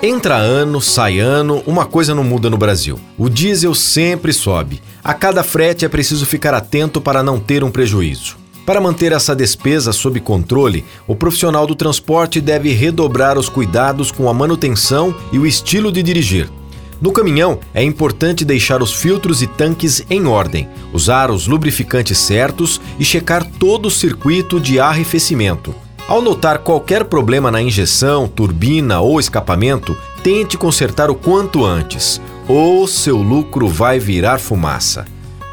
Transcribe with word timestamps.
Entra 0.00 0.36
ano, 0.36 0.80
sai 0.80 1.18
ano, 1.18 1.60
uma 1.66 1.84
coisa 1.84 2.14
não 2.14 2.22
muda 2.22 2.48
no 2.48 2.56
Brasil. 2.56 3.00
O 3.18 3.28
diesel 3.28 3.74
sempre 3.74 4.32
sobe. 4.32 4.80
A 5.02 5.12
cada 5.12 5.42
frete 5.42 5.84
é 5.84 5.88
preciso 5.88 6.24
ficar 6.24 6.54
atento 6.54 7.00
para 7.00 7.20
não 7.20 7.40
ter 7.40 7.64
um 7.64 7.70
prejuízo. 7.70 8.36
Para 8.64 8.80
manter 8.80 9.10
essa 9.10 9.34
despesa 9.34 9.92
sob 9.92 10.20
controle, 10.20 10.84
o 11.04 11.16
profissional 11.16 11.66
do 11.66 11.74
transporte 11.74 12.40
deve 12.40 12.72
redobrar 12.72 13.36
os 13.36 13.48
cuidados 13.48 14.12
com 14.12 14.28
a 14.28 14.34
manutenção 14.34 15.12
e 15.32 15.38
o 15.38 15.44
estilo 15.44 15.90
de 15.90 16.00
dirigir. 16.00 16.48
No 17.00 17.10
caminhão, 17.10 17.58
é 17.74 17.82
importante 17.82 18.44
deixar 18.44 18.80
os 18.80 18.92
filtros 18.92 19.42
e 19.42 19.48
tanques 19.48 20.04
em 20.08 20.26
ordem, 20.26 20.68
usar 20.92 21.28
os 21.28 21.48
lubrificantes 21.48 22.18
certos 22.18 22.80
e 23.00 23.04
checar 23.04 23.44
todo 23.44 23.86
o 23.86 23.90
circuito 23.90 24.60
de 24.60 24.78
arrefecimento. 24.78 25.74
Ao 26.08 26.22
notar 26.22 26.60
qualquer 26.60 27.04
problema 27.04 27.50
na 27.50 27.60
injeção, 27.60 28.26
turbina 28.26 28.98
ou 28.98 29.20
escapamento, 29.20 29.94
tente 30.22 30.56
consertar 30.56 31.10
o 31.10 31.14
quanto 31.14 31.66
antes, 31.66 32.18
ou 32.48 32.88
seu 32.88 33.18
lucro 33.18 33.68
vai 33.68 33.98
virar 33.98 34.38
fumaça. 34.38 35.04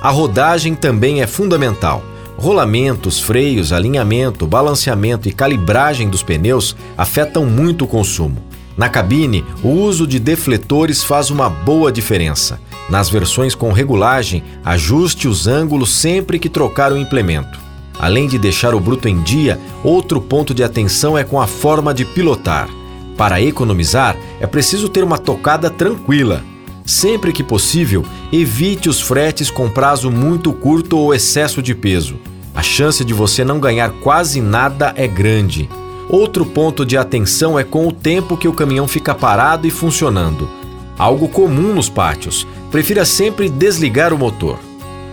A 0.00 0.08
rodagem 0.08 0.74
também 0.74 1.20
é 1.20 1.26
fundamental. 1.26 2.02
Rolamentos, 2.38 3.20
freios, 3.20 3.74
alinhamento, 3.74 4.46
balanceamento 4.46 5.28
e 5.28 5.32
calibragem 5.32 6.08
dos 6.08 6.22
pneus 6.22 6.74
afetam 6.96 7.44
muito 7.44 7.84
o 7.84 7.88
consumo. 7.88 8.42
Na 8.74 8.88
cabine, 8.88 9.44
o 9.62 9.68
uso 9.68 10.06
de 10.06 10.18
defletores 10.18 11.04
faz 11.04 11.28
uma 11.28 11.50
boa 11.50 11.92
diferença. 11.92 12.58
Nas 12.88 13.10
versões 13.10 13.54
com 13.54 13.70
regulagem, 13.70 14.42
ajuste 14.64 15.28
os 15.28 15.46
ângulos 15.46 15.90
sempre 15.90 16.38
que 16.38 16.48
trocar 16.48 16.90
o 16.90 16.96
implemento. 16.96 17.67
Além 17.98 18.28
de 18.28 18.38
deixar 18.38 18.74
o 18.74 18.80
bruto 18.80 19.08
em 19.08 19.20
dia, 19.20 19.58
outro 19.82 20.20
ponto 20.20 20.54
de 20.54 20.62
atenção 20.62 21.18
é 21.18 21.24
com 21.24 21.40
a 21.40 21.46
forma 21.46 21.92
de 21.92 22.04
pilotar. 22.04 22.68
Para 23.16 23.40
economizar, 23.40 24.16
é 24.40 24.46
preciso 24.46 24.88
ter 24.88 25.02
uma 25.02 25.18
tocada 25.18 25.68
tranquila. 25.68 26.44
Sempre 26.86 27.32
que 27.32 27.42
possível, 27.42 28.04
evite 28.32 28.88
os 28.88 29.00
fretes 29.00 29.50
com 29.50 29.68
prazo 29.68 30.10
muito 30.10 30.52
curto 30.52 30.96
ou 30.96 31.12
excesso 31.12 31.60
de 31.60 31.74
peso. 31.74 32.16
A 32.54 32.62
chance 32.62 33.04
de 33.04 33.12
você 33.12 33.44
não 33.44 33.58
ganhar 33.58 33.90
quase 34.02 34.40
nada 34.40 34.92
é 34.96 35.06
grande. 35.06 35.68
Outro 36.08 36.46
ponto 36.46 36.86
de 36.86 36.96
atenção 36.96 37.58
é 37.58 37.64
com 37.64 37.86
o 37.86 37.92
tempo 37.92 38.36
que 38.36 38.48
o 38.48 38.52
caminhão 38.52 38.88
fica 38.88 39.14
parado 39.14 39.66
e 39.66 39.70
funcionando. 39.70 40.48
Algo 40.96 41.28
comum 41.28 41.74
nos 41.74 41.88
pátios. 41.88 42.46
Prefira 42.70 43.04
sempre 43.04 43.48
desligar 43.48 44.14
o 44.14 44.18
motor. 44.18 44.58